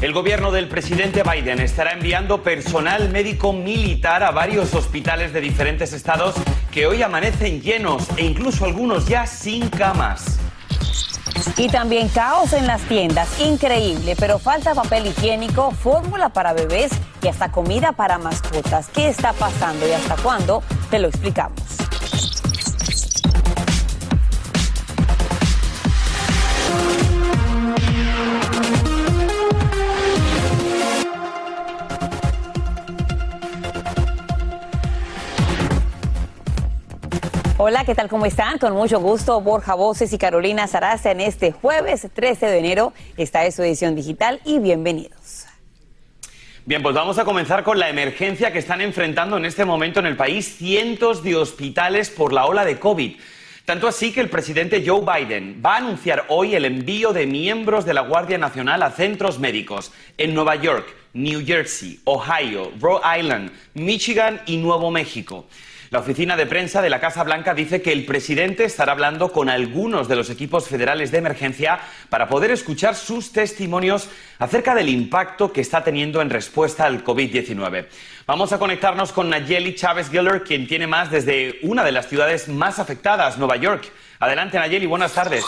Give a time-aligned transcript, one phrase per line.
[0.00, 5.92] El gobierno del presidente Biden estará enviando personal médico militar a varios hospitales de diferentes
[5.92, 6.36] estados
[6.70, 10.38] que hoy amanecen llenos e incluso algunos ya sin camas.
[11.56, 17.26] Y también caos en las tiendas, increíble, pero falta papel higiénico, fórmula para bebés y
[17.26, 18.88] hasta comida para mascotas.
[18.94, 20.62] ¿Qué está pasando y hasta cuándo?
[20.90, 21.77] Te lo explicamos.
[37.60, 38.08] Hola, ¿qué tal?
[38.08, 38.58] ¿Cómo están?
[38.58, 42.92] Con mucho gusto, Borja Voces y Carolina Sarasa en este jueves 13 de enero.
[43.16, 45.46] Esta es su edición digital y bienvenidos.
[46.66, 50.06] Bien, pues vamos a comenzar con la emergencia que están enfrentando en este momento en
[50.06, 53.16] el país cientos de hospitales por la ola de COVID.
[53.64, 57.84] Tanto así que el presidente Joe Biden va a anunciar hoy el envío de miembros
[57.84, 63.50] de la Guardia Nacional a centros médicos en Nueva York, New Jersey, Ohio, Rhode Island,
[63.74, 65.46] Michigan y Nuevo México.
[65.90, 69.48] La oficina de prensa de la Casa Blanca dice que el presidente estará hablando con
[69.48, 71.80] algunos de los equipos federales de emergencia
[72.10, 77.86] para poder escuchar sus testimonios acerca del impacto que está teniendo en respuesta al COVID-19.
[78.26, 82.48] Vamos a conectarnos con Nayeli Chávez Giller, quien tiene más desde una de las ciudades
[82.48, 83.90] más afectadas, Nueva York.
[84.18, 85.44] Adelante, Nayeli, buenas tardes.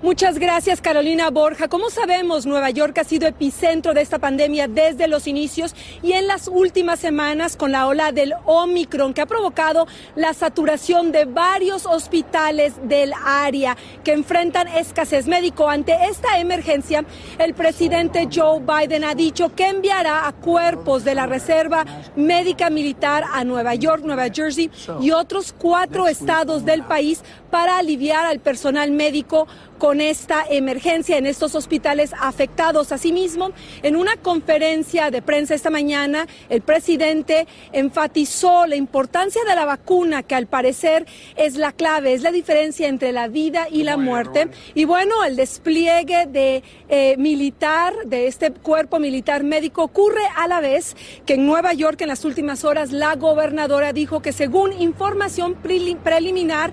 [0.00, 1.66] Muchas gracias, Carolina Borja.
[1.66, 6.28] Como sabemos, Nueva York ha sido epicentro de esta pandemia desde los inicios y en
[6.28, 11.84] las últimas semanas con la ola del Omicron que ha provocado la saturación de varios
[11.84, 15.68] hospitales del área que enfrentan escasez médico.
[15.68, 17.04] Ante esta emergencia,
[17.40, 21.84] el presidente Joe Biden ha dicho que enviará a cuerpos de la Reserva
[22.14, 24.70] Médica Militar a Nueva York, Nueva Jersey
[25.00, 29.48] y otros cuatro estados del país para aliviar al personal médico
[29.78, 32.92] con esta emergencia en estos hospitales afectados.
[32.92, 33.50] Asimismo,
[33.82, 40.22] en una conferencia de prensa esta mañana, el presidente enfatizó la importancia de la vacuna,
[40.22, 41.06] que al parecer
[41.36, 44.48] es la clave, es la diferencia entre la vida y la muerte.
[44.74, 50.60] Y bueno, el despliegue de eh, militar, de este cuerpo militar médico, ocurre a la
[50.60, 55.54] vez que en Nueva York en las últimas horas la gobernadora dijo que según información
[55.54, 56.72] preliminar,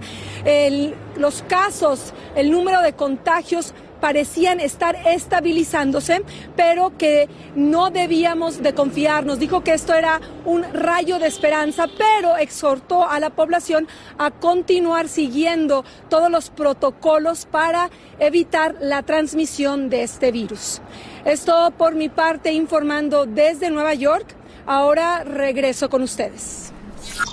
[1.18, 3.74] los casos, el número de contagios
[4.06, 6.24] parecían estar estabilizándose,
[6.56, 9.40] pero que no debíamos de confiarnos.
[9.40, 13.88] Dijo que esto era un rayo de esperanza, pero exhortó a la población
[14.20, 17.90] a continuar siguiendo todos los protocolos para
[18.20, 20.82] evitar la transmisión de este virus.
[21.24, 24.36] Esto por mi parte informando desde Nueva York.
[24.68, 26.75] Ahora regreso con ustedes.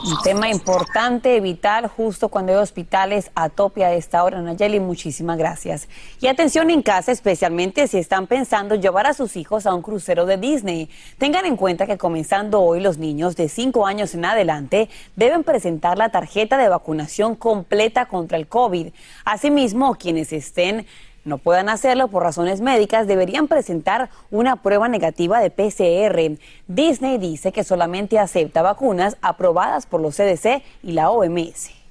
[0.04, 4.41] Un tema importante, vital, justo cuando hay hospitales a tope a esta hora.
[4.41, 5.88] Nayeli, muchísimas gracias.
[6.20, 10.26] Y atención en casa, especialmente si están pensando llevar a sus hijos a un crucero
[10.26, 10.88] de Disney.
[11.19, 15.98] Tengan en cuenta que comenzando hoy los niños de 5 años en adelante deben presentar
[15.98, 18.88] la tarjeta de vacunación completa contra el COVID.
[19.25, 20.87] Asimismo, quienes estén
[21.25, 26.38] no puedan hacerlo por razones médicas, deberían presentar una prueba negativa de PCR.
[26.66, 31.81] Disney dice que solamente acepta vacunas aprobadas por los CDC y la OMS.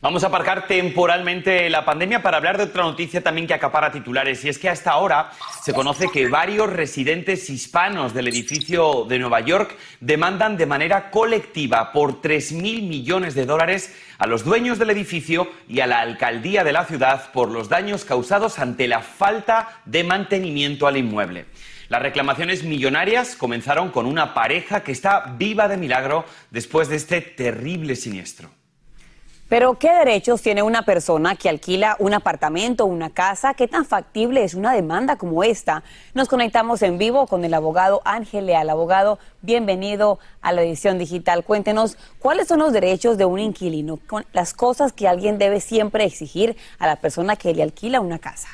[0.00, 4.44] Vamos a aparcar temporalmente la pandemia para hablar de otra noticia también que acapara titulares.
[4.44, 5.32] Y es que hasta ahora
[5.64, 11.90] se conoce que varios residentes hispanos del edificio de Nueva York demandan de manera colectiva
[11.90, 16.72] por 3.000 millones de dólares a los dueños del edificio y a la alcaldía de
[16.72, 21.46] la ciudad por los daños causados ante la falta de mantenimiento al inmueble.
[21.88, 27.20] Las reclamaciones millonarias comenzaron con una pareja que está viva de milagro después de este
[27.20, 28.57] terrible siniestro.
[29.48, 33.54] Pero, ¿qué derechos tiene una persona que alquila un apartamento o una casa?
[33.54, 35.82] ¿Qué tan factible es una demanda como esta?
[36.12, 38.68] Nos conectamos en vivo con el abogado Ángel Leal.
[38.68, 41.44] Abogado, bienvenido a la edición digital.
[41.44, 43.98] Cuéntenos cuáles son los derechos de un inquilino,
[44.34, 48.48] las cosas que alguien debe siempre exigir a la persona que le alquila una casa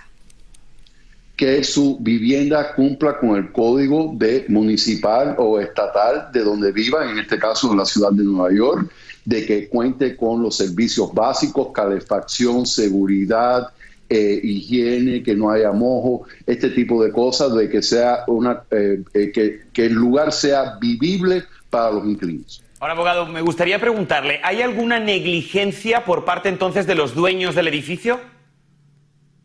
[1.37, 7.19] que su vivienda cumpla con el código de municipal o estatal de donde viva, en
[7.19, 8.89] este caso en la ciudad de Nueva York,
[9.25, 13.69] de que cuente con los servicios básicos, calefacción, seguridad,
[14.09, 19.03] eh, higiene, que no haya mojo, este tipo de cosas, de que sea una eh,
[19.15, 22.63] eh, que, que, el lugar sea vivible para los inquilinos.
[22.81, 27.69] Ahora, abogado, me gustaría preguntarle, ¿hay alguna negligencia por parte entonces de los dueños del
[27.69, 28.21] edificio?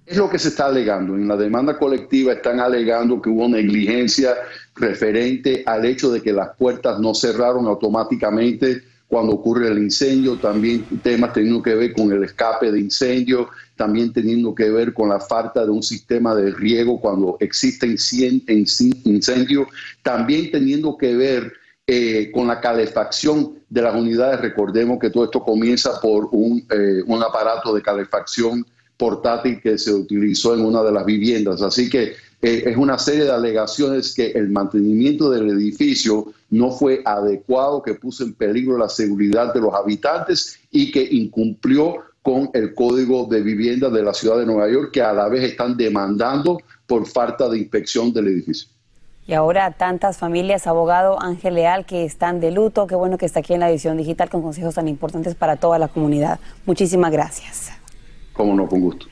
[0.05, 1.15] Es lo que se está alegando.
[1.15, 4.35] En la demanda colectiva están alegando que hubo negligencia
[4.75, 10.85] referente al hecho de que las puertas no cerraron automáticamente cuando ocurre el incendio, también
[11.01, 15.19] temas teniendo que ver con el escape de incendio, también teniendo que ver con la
[15.19, 19.67] falta de un sistema de riego cuando existe incendio,
[20.03, 21.51] también teniendo que ver
[21.88, 24.41] eh, con la calefacción de las unidades.
[24.41, 28.63] Recordemos que todo esto comienza por un, eh, un aparato de calefacción
[28.95, 31.63] portátil que se utilizó en una de las viviendas.
[31.63, 32.13] Así que
[32.44, 37.94] eh, es una serie de alegaciones que el mantenimiento del edificio no fue adecuado, que
[37.94, 43.42] puso en peligro la seguridad de los habitantes y que incumplió con el código de
[43.42, 47.48] vivienda de la ciudad de Nueva York, que a la vez están demandando por falta
[47.50, 48.69] de inspección del edificio.
[49.25, 52.88] Y ahora tantas familias, abogado Ángel Leal, que están de luto.
[52.88, 55.78] Qué bueno que está aquí en la edición digital con consejos tan importantes para toda
[55.78, 56.40] la comunidad.
[56.66, 57.72] Muchísimas gracias.
[58.34, 59.06] Cómo no, con gusto.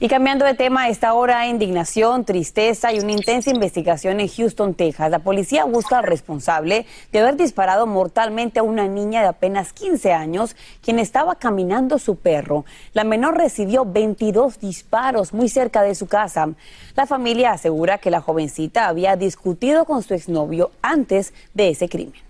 [0.00, 5.08] Y cambiando de tema, esta hora indignación, tristeza y una intensa investigación en Houston, Texas.
[5.08, 10.12] La policía busca al responsable de haber disparado mortalmente a una niña de apenas 15
[10.12, 12.64] años, quien estaba caminando su perro.
[12.92, 16.48] La menor recibió 22 disparos muy cerca de su casa.
[16.96, 22.20] La familia asegura que la jovencita había discutido con su exnovio antes de ese crimen.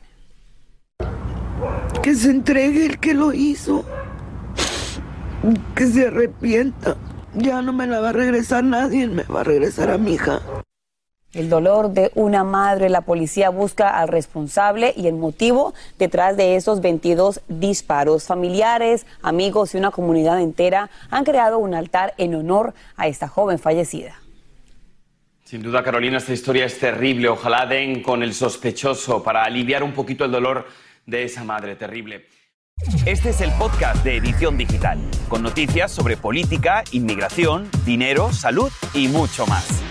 [2.02, 3.84] Que se entregue el que lo hizo
[5.74, 6.96] que se arrepienta.
[7.36, 10.40] Ya no me la va a regresar nadie, me va a regresar a mi hija.
[11.32, 16.54] El dolor de una madre, la policía busca al responsable y el motivo detrás de
[16.54, 18.24] esos 22 disparos.
[18.24, 23.58] Familiares, amigos y una comunidad entera han creado un altar en honor a esta joven
[23.58, 24.20] fallecida.
[25.42, 27.28] Sin duda, Carolina, esta historia es terrible.
[27.28, 30.66] Ojalá den con el sospechoso para aliviar un poquito el dolor
[31.04, 32.26] de esa madre terrible.
[33.06, 34.98] Este es el podcast de Edición Digital,
[35.28, 39.82] con noticias sobre política, inmigración, dinero, salud y mucho más.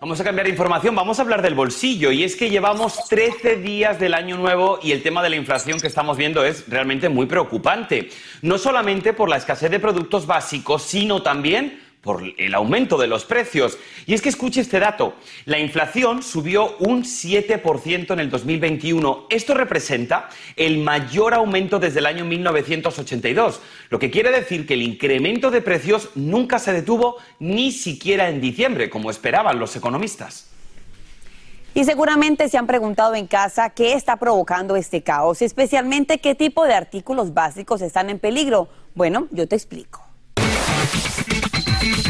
[0.00, 3.56] Vamos a cambiar de información, vamos a hablar del bolsillo y es que llevamos 13
[3.56, 7.08] días del año nuevo y el tema de la inflación que estamos viendo es realmente
[7.08, 8.08] muy preocupante.
[8.42, 13.24] No solamente por la escasez de productos básicos, sino también por el aumento de los
[13.24, 13.78] precios.
[14.06, 15.14] Y es que escuche este dato,
[15.44, 19.26] la inflación subió un 7% en el 2021.
[19.28, 23.60] Esto representa el mayor aumento desde el año 1982,
[23.90, 28.40] lo que quiere decir que el incremento de precios nunca se detuvo ni siquiera en
[28.40, 30.46] diciembre, como esperaban los economistas.
[31.72, 36.64] Y seguramente se han preguntado en casa qué está provocando este caos, especialmente qué tipo
[36.64, 38.68] de artículos básicos están en peligro.
[38.96, 40.09] Bueno, yo te explico.
[41.80, 42.09] Thank you.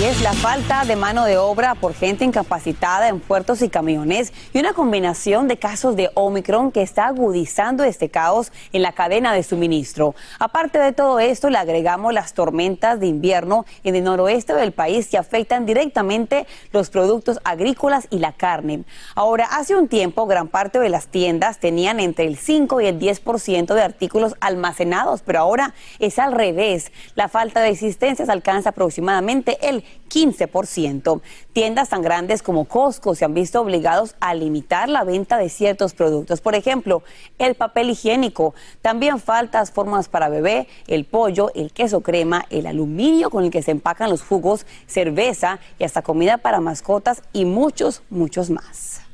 [0.00, 4.32] Y es la falta de mano de obra por gente incapacitada en puertos y camiones
[4.54, 9.34] y una combinación de casos de Omicron que está agudizando este caos en la cadena
[9.34, 10.14] de suministro.
[10.38, 15.08] Aparte de todo esto, le agregamos las tormentas de invierno en el noroeste del país
[15.08, 18.84] que afectan directamente los productos agrícolas y la carne.
[19.14, 22.98] Ahora, hace un tiempo, gran parte de las tiendas tenían entre el 5 y el
[22.98, 26.90] 10% de artículos almacenados, pero ahora es al revés.
[27.16, 31.20] La falta de existencias alcanza aproximadamente el 15%.
[31.52, 35.94] Tiendas tan grandes como Costco se han visto obligados a limitar la venta de ciertos
[35.94, 36.40] productos.
[36.40, 37.02] Por ejemplo,
[37.38, 38.54] el papel higiénico.
[38.82, 43.62] También faltas formas para bebé, el pollo, el queso crema, el aluminio con el que
[43.62, 49.09] se empacan los jugos, cerveza y hasta comida para mascotas y muchos, muchos más.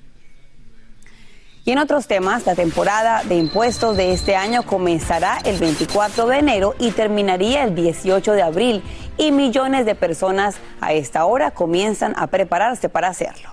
[1.67, 6.39] Y en otros temas, la temporada de impuestos de este año comenzará el 24 de
[6.39, 8.85] enero y terminaría el 18 de abril.
[9.19, 13.51] Y millones de personas a esta hora comienzan a prepararse para hacerlo.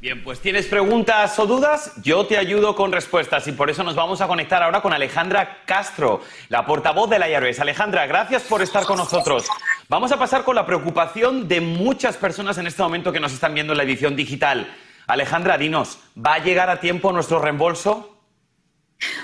[0.00, 3.96] Bien, pues tienes preguntas o dudas, yo te ayudo con respuestas y por eso nos
[3.96, 7.58] vamos a conectar ahora con Alejandra Castro, la portavoz de la IRS.
[7.58, 9.44] Alejandra, gracias por estar con nosotros.
[9.88, 13.54] Vamos a pasar con la preocupación de muchas personas en este momento que nos están
[13.54, 14.72] viendo en la edición digital.
[15.10, 18.16] Alejandra, dinos, ¿va a llegar a tiempo nuestro reembolso?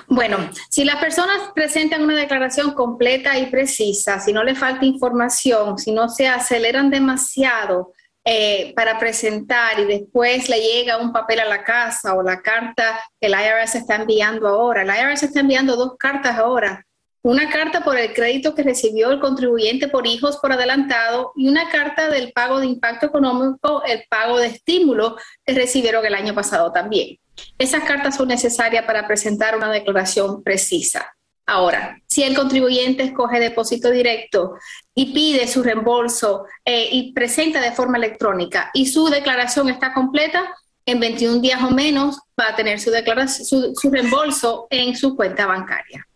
[0.09, 5.79] Bueno, si las personas presentan una declaración completa y precisa, si no le falta información,
[5.79, 7.93] si no se aceleran demasiado
[8.25, 12.99] eh, para presentar y después le llega un papel a la casa o la carta
[13.21, 16.86] que el IRS está enviando ahora, el IRS está enviando dos cartas ahora
[17.27, 21.69] una carta por el crédito que recibió el contribuyente por hijos por adelantado y una
[21.71, 26.71] carta del pago de impacto económico, el pago de estímulo que recibieron el año pasado
[26.71, 27.19] también.
[27.59, 31.17] Esas cartas son necesarias para presentar una declaración precisa.
[31.47, 34.55] Ahora, si el contribuyente escoge depósito directo
[34.95, 40.55] y pide su reembolso eh, y presenta de forma electrónica y su declaración está completa,
[40.85, 45.47] en 21 días o menos va a tener su, declaración, su reembolso en su cuenta
[45.47, 46.07] bancaria.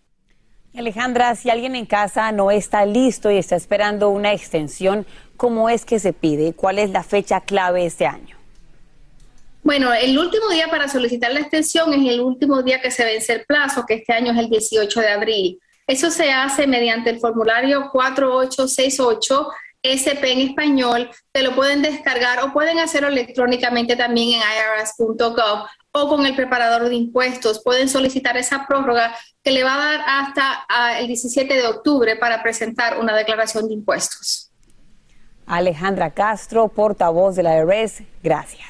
[0.79, 5.05] Alejandra, si alguien en casa no está listo y está esperando una extensión,
[5.37, 6.53] ¿cómo es que se pide?
[6.53, 8.37] ¿Cuál es la fecha clave este año?
[9.63, 13.33] Bueno, el último día para solicitar la extensión es el último día que se vence
[13.35, 15.61] el plazo, que este año es el 18 de abril.
[15.87, 19.49] Eso se hace mediante el formulario 4868
[19.83, 21.11] SP en español.
[21.33, 26.89] Te lo pueden descargar o pueden hacerlo electrónicamente también en irs.gov o con el preparador
[26.89, 27.63] de impuestos.
[27.63, 32.17] Pueden solicitar esa prórroga que le va a dar hasta ah, el 17 de octubre
[32.17, 34.51] para presentar una declaración de impuestos.
[35.47, 38.70] Alejandra Castro, portavoz de la IRS, gracias.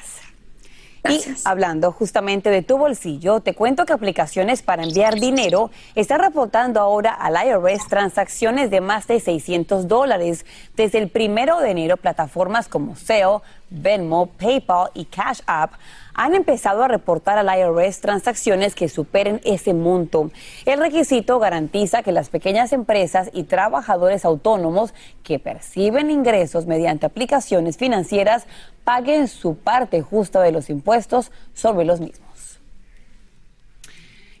[1.09, 6.79] Y hablando justamente de tu bolsillo, te cuento que aplicaciones para enviar dinero están reportando
[6.79, 10.45] ahora al IRS transacciones de más de 600 dólares.
[10.75, 13.41] Desde el primero de enero, plataformas como SEO,
[13.71, 15.73] Venmo, PayPal y Cash App
[16.13, 20.29] han empezado a reportar al IRS transacciones que superen ese monto.
[20.65, 27.77] El requisito garantiza que las pequeñas empresas y trabajadores autónomos que perciben ingresos mediante aplicaciones
[27.77, 28.45] financieras
[28.83, 32.30] paguen su parte justa de los impuestos sobre los mismos.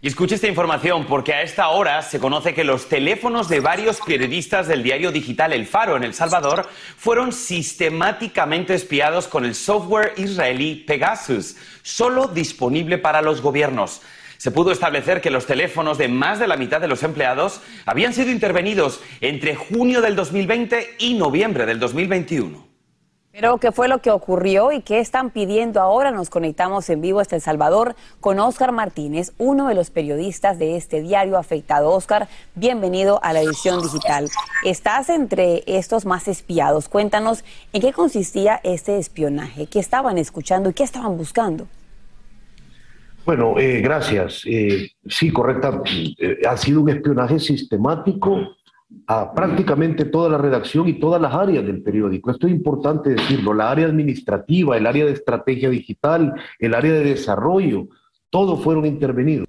[0.03, 3.99] Y escuche esta información porque a esta hora se conoce que los teléfonos de varios
[3.99, 6.67] periodistas del diario digital El Faro en El Salvador
[6.97, 14.01] fueron sistemáticamente espiados con el software israelí Pegasus, solo disponible para los gobiernos.
[14.37, 18.15] Se pudo establecer que los teléfonos de más de la mitad de los empleados habían
[18.15, 22.70] sido intervenidos entre junio del 2020 y noviembre del 2021.
[23.33, 26.11] Pero, ¿qué fue lo que ocurrió y qué están pidiendo ahora?
[26.11, 30.75] Nos conectamos en vivo hasta El Salvador con Oscar Martínez, uno de los periodistas de
[30.75, 31.91] este diario afectado.
[31.91, 34.27] Oscar, bienvenido a la edición digital.
[34.65, 36.89] Estás entre estos más espiados.
[36.89, 41.67] Cuéntanos en qué consistía este espionaje, qué estaban escuchando y qué estaban buscando.
[43.25, 44.41] Bueno, eh, gracias.
[44.45, 45.81] Eh, sí, correcta.
[46.17, 48.57] Eh, ha sido un espionaje sistemático
[49.07, 52.31] a prácticamente toda la redacción y todas las áreas del periódico.
[52.31, 57.03] Esto es importante decirlo, la área administrativa, el área de estrategia digital, el área de
[57.03, 57.87] desarrollo,
[58.29, 59.47] todos fueron intervenidos.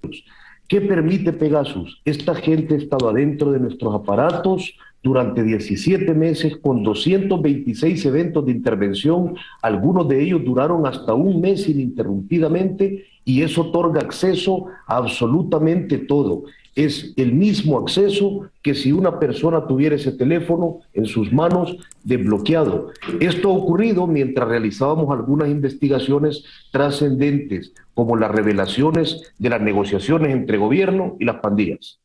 [0.69, 2.01] ¿Qué permite Pegasus?
[2.05, 8.53] Esta gente ha estado adentro de nuestros aparatos durante 17 meses con 226 eventos de
[8.53, 15.99] intervención, algunos de ellos duraron hasta un mes ininterrumpidamente y eso otorga acceso a absolutamente
[15.99, 21.77] todo es el mismo acceso que si una persona tuviera ese teléfono en sus manos
[22.03, 22.93] desbloqueado.
[23.21, 30.57] Esto ha ocurrido mientras realizábamos algunas investigaciones trascendentes, como las revelaciones de las negociaciones entre
[30.57, 31.99] gobierno y las pandillas.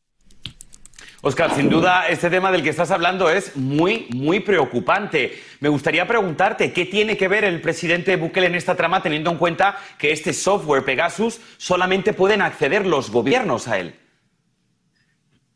[1.20, 5.36] Oscar, sin duda este tema del que estás hablando es muy, muy preocupante.
[5.58, 9.36] Me gustaría preguntarte qué tiene que ver el presidente Bukele en esta trama, teniendo en
[9.36, 13.94] cuenta que este software Pegasus solamente pueden acceder los gobiernos a él.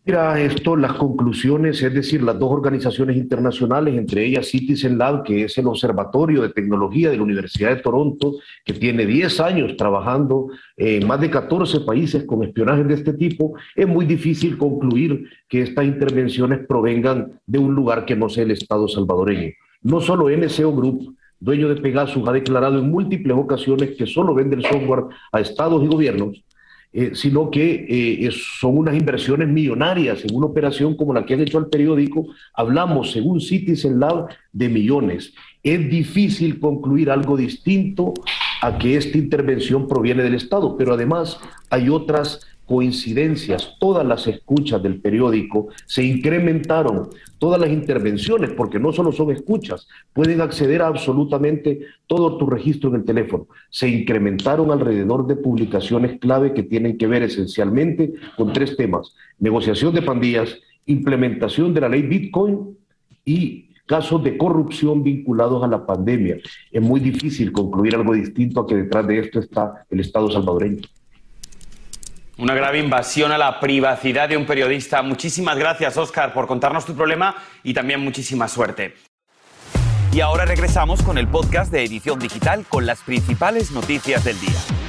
[0.04, 5.44] Mira esto, las conclusiones, es decir, las dos organizaciones internacionales, entre ellas Citizen Lab, que
[5.44, 10.49] es el observatorio de tecnología de la Universidad de Toronto, que tiene 10 años trabajando
[10.76, 15.62] en más de 14 países con espionaje de este tipo, es muy difícil concluir que
[15.62, 19.52] estas intervenciones provengan de un lugar que no sea el Estado salvadoreño.
[19.82, 24.56] No solo NCO Group, dueño de Pegasus, ha declarado en múltiples ocasiones que solo vende
[24.56, 26.42] el software a estados y gobiernos,
[26.95, 31.41] eh, sino que eh, son unas inversiones millonarias en una operación como la que han
[31.41, 32.27] hecho al periódico.
[32.53, 35.33] Hablamos, según Citizen Lab, de millones.
[35.63, 38.13] Es difícil concluir algo distinto
[38.61, 44.83] a que esta intervención proviene del Estado, pero además hay otras coincidencias, todas las escuchas
[44.83, 50.87] del periódico se incrementaron, todas las intervenciones, porque no solo son escuchas, pueden acceder a
[50.87, 53.47] absolutamente todo tu registro en el teléfono.
[53.71, 59.95] Se incrementaron alrededor de publicaciones clave que tienen que ver esencialmente con tres temas, negociación
[59.95, 62.76] de pandillas, implementación de la ley Bitcoin
[63.25, 66.38] y casos de corrupción vinculados a la pandemia.
[66.71, 70.83] Es muy difícil concluir algo distinto a que detrás de esto está el Estado salvadoreño.
[72.39, 75.03] Una grave invasión a la privacidad de un periodista.
[75.03, 78.95] Muchísimas gracias, Oscar, por contarnos tu problema y también muchísima suerte.
[80.12, 84.82] Y ahora regresamos con el podcast de Edición Digital con las principales noticias del día.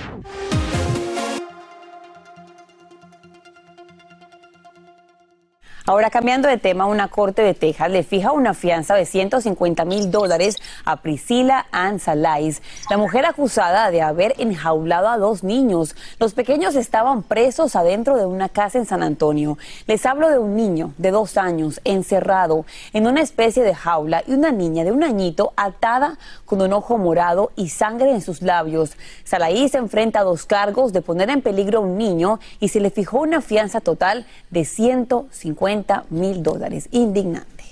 [5.86, 10.12] Ahora, cambiando de tema, una corte de Texas le fija una fianza de 150 mil
[10.12, 15.94] dólares a Priscila Ann Salais, la mujer acusada de haber enjaulado a dos niños.
[16.20, 19.58] Los pequeños estaban presos adentro de una casa en San Antonio.
[19.86, 24.32] Les hablo de un niño de dos años encerrado en una especie de jaula y
[24.32, 28.94] una niña de un añito atada con un ojo morado y sangre en sus labios.
[29.26, 32.90] Salais enfrenta a dos cargos de poner en peligro a un niño y se le
[32.90, 35.73] fijó una fianza total de 150
[36.10, 36.88] mil dólares.
[36.92, 37.64] Indignante.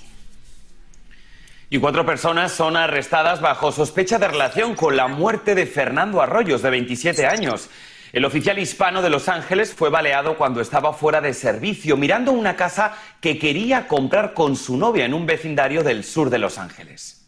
[1.70, 6.60] Y cuatro personas son arrestadas bajo sospecha de relación con la muerte de Fernando Arroyos,
[6.60, 7.70] de 27 años.
[8.12, 12.56] El oficial hispano de Los Ángeles fue baleado cuando estaba fuera de servicio, mirando una
[12.56, 17.21] casa que quería comprar con su novia en un vecindario del sur de Los Ángeles.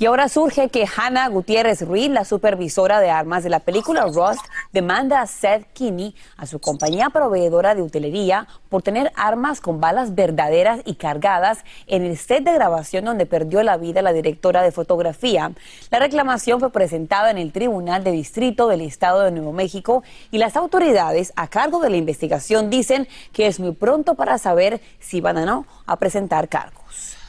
[0.00, 4.40] Y ahora surge que Hannah Gutiérrez Ruiz, la supervisora de armas de la película Rust,
[4.72, 10.14] demanda a Seth Kinney, a su compañía proveedora de utilería, por tener armas con balas
[10.14, 14.72] verdaderas y cargadas en el set de grabación donde perdió la vida la directora de
[14.72, 15.52] fotografía.
[15.90, 20.38] La reclamación fue presentada en el Tribunal de Distrito del Estado de Nuevo México y
[20.38, 25.20] las autoridades a cargo de la investigación dicen que es muy pronto para saber si
[25.20, 27.19] van o no a presentar cargos.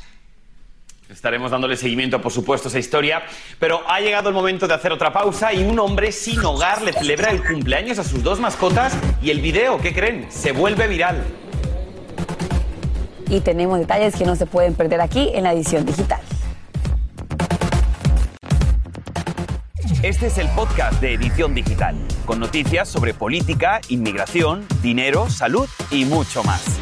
[1.11, 3.23] Estaremos dándole seguimiento, por supuesto, a esa historia,
[3.59, 6.93] pero ha llegado el momento de hacer otra pausa y un hombre sin hogar le
[6.93, 10.27] celebra el cumpleaños a sus dos mascotas y el video, ¿qué creen?
[10.31, 11.21] Se vuelve viral.
[13.29, 16.21] Y tenemos detalles que no se pueden perder aquí en la edición digital.
[20.01, 26.05] Este es el podcast de Edición Digital, con noticias sobre política, inmigración, dinero, salud y
[26.05, 26.80] mucho más.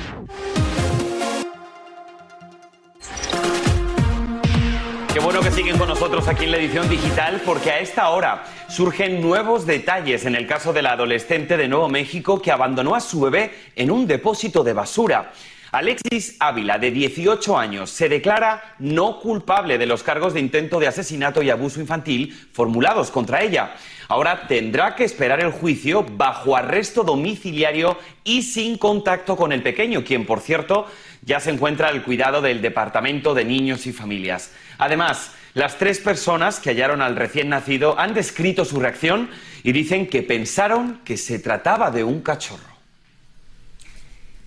[5.59, 10.25] Siguen con nosotros aquí en la edición digital porque a esta hora surgen nuevos detalles
[10.25, 13.91] en el caso de la adolescente de Nuevo México que abandonó a su bebé en
[13.91, 15.33] un depósito de basura.
[15.71, 20.87] Alexis Ávila, de 18 años, se declara no culpable de los cargos de intento de
[20.87, 23.75] asesinato y abuso infantil formulados contra ella.
[24.07, 30.03] Ahora tendrá que esperar el juicio bajo arresto domiciliario y sin contacto con el pequeño,
[30.03, 30.87] quien, por cierto,
[31.21, 34.51] ya se encuentra al cuidado del Departamento de Niños y Familias.
[34.79, 39.29] Además, las tres personas que hallaron al recién nacido han descrito su reacción
[39.61, 42.68] y dicen que pensaron que se trataba de un cachorro.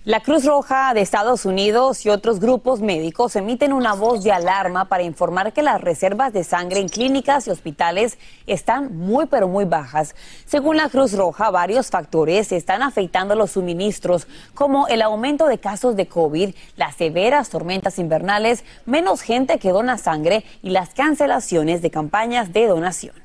[0.05, 4.89] La Cruz Roja de Estados Unidos y otros grupos médicos emiten una voz de alarma
[4.89, 9.63] para informar que las reservas de sangre en clínicas y hospitales están muy pero muy
[9.63, 10.13] bajas.
[10.45, 15.95] Según la Cruz Roja, varios factores están afectando los suministros, como el aumento de casos
[15.95, 21.91] de COVID, las severas tormentas invernales, menos gente que dona sangre y las cancelaciones de
[21.91, 23.22] campañas de donación.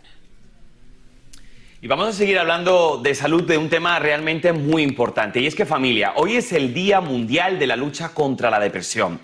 [1.80, 5.38] Y vamos a seguir hablando de salud de un tema realmente muy importante.
[5.40, 9.20] Y es que familia, hoy es el Día Mundial de la Lucha contra la Depresión.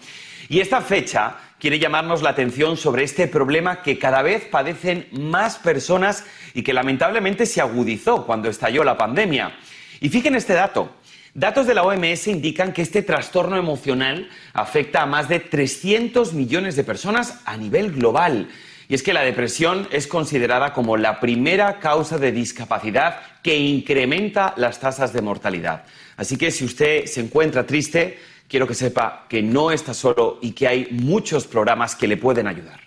[0.49, 5.59] Y esta fecha quiere llamarnos la atención sobre este problema que cada vez padecen más
[5.59, 9.57] personas y que lamentablemente se agudizó cuando estalló la pandemia.
[10.01, 10.95] Y fíjense este dato.
[11.35, 16.77] Datos de la OMS indican que este trastorno emocional afecta a más de 300 millones
[16.77, 18.49] de personas a nivel global.
[18.89, 24.55] Y es que la depresión es considerada como la primera causa de discapacidad que incrementa
[24.57, 25.85] las tasas de mortalidad.
[26.17, 28.19] Así que si usted se encuentra triste,
[28.49, 32.47] quiero que sepa que no está solo y que hay muchos programas que le pueden
[32.47, 32.84] ayudar.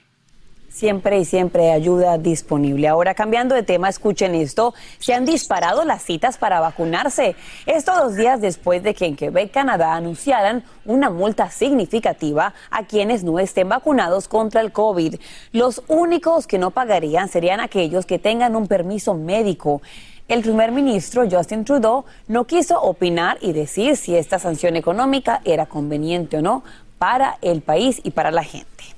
[0.77, 2.87] Siempre y siempre ayuda disponible.
[2.87, 4.75] Ahora, cambiando de tema, escuchen esto.
[4.99, 7.35] Se han disparado las citas para vacunarse.
[7.65, 13.23] Esto dos días después de que en Quebec, Canadá, anunciaran una multa significativa a quienes
[13.23, 15.15] no estén vacunados contra el COVID.
[15.51, 19.81] Los únicos que no pagarían serían aquellos que tengan un permiso médico.
[20.27, 25.65] El primer ministro Justin Trudeau no quiso opinar y decir si esta sanción económica era
[25.65, 26.63] conveniente o no
[26.99, 28.96] para el país y para la gente.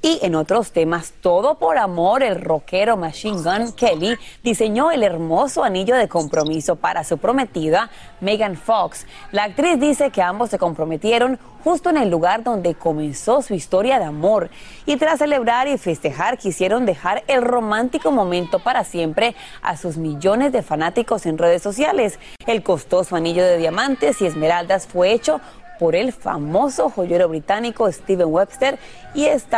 [0.00, 5.64] Y en otros temas, todo por amor, el rockero Machine Gun Kelly diseñó el hermoso
[5.64, 9.06] anillo de compromiso para su prometida Megan Fox.
[9.32, 13.98] La actriz dice que ambos se comprometieron justo en el lugar donde comenzó su historia
[13.98, 14.50] de amor.
[14.86, 20.52] Y tras celebrar y festejar, quisieron dejar el romántico momento para siempre a sus millones
[20.52, 22.20] de fanáticos en redes sociales.
[22.46, 25.40] El costoso anillo de diamantes y esmeraldas fue hecho
[25.78, 28.78] por el famoso joyero británico Steven Webster
[29.14, 29.56] y este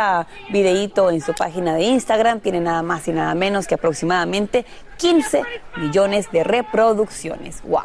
[0.49, 4.65] videíto en su página de Instagram tiene nada más y nada menos que aproximadamente
[4.97, 5.43] 15
[5.77, 7.61] millones de reproducciones.
[7.63, 7.81] ¡Wow!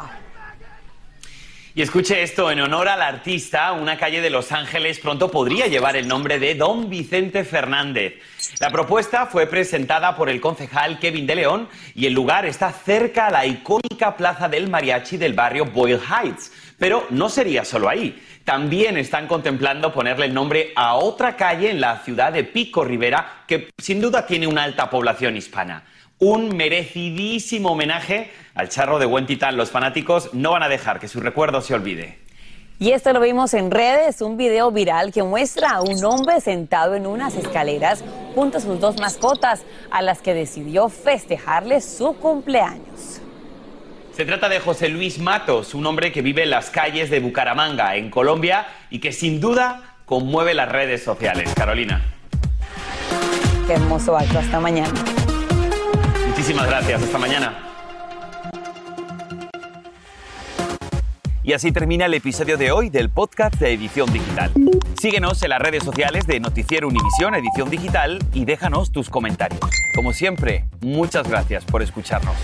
[1.77, 5.95] Y escuche esto, en honor al artista, una calle de Los Ángeles pronto podría llevar
[5.95, 8.15] el nombre de Don Vicente Fernández.
[8.59, 13.27] La propuesta fue presentada por el concejal Kevin de León y el lugar está cerca
[13.27, 16.51] a la icónica plaza del mariachi del barrio Boyle Heights.
[16.77, 18.21] Pero no sería solo ahí.
[18.43, 23.43] También están contemplando ponerle el nombre a otra calle en la ciudad de Pico Rivera,
[23.47, 25.83] que sin duda tiene una alta población hispana.
[26.19, 29.57] Un merecidísimo homenaje al charro de buen titán.
[29.57, 32.19] Los fanáticos no van a dejar que su recuerdo se olvide.
[32.79, 36.93] Y esto lo vimos en redes, un video viral que muestra a un hombre sentado
[36.93, 38.03] en unas escaleras
[38.35, 43.06] junto a sus dos mascotas, a las que decidió festejarle su cumpleaños.
[44.17, 47.97] Se trata de José Luis Matos, un hombre que vive en las calles de Bucaramanga,
[47.97, 51.53] en Colombia, y que sin duda conmueve las redes sociales.
[51.53, 52.01] Carolina.
[53.67, 54.91] Qué hermoso acto, hasta mañana.
[56.29, 57.59] Muchísimas gracias, hasta mañana.
[61.43, 64.51] Y así termina el episodio de hoy del podcast de Edición Digital.
[64.99, 69.61] Síguenos en las redes sociales de Noticiero Univisión Edición Digital y déjanos tus comentarios.
[69.93, 72.35] Como siempre, muchas gracias por escucharnos.